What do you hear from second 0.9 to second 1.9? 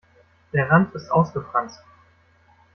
ist ausgefranst.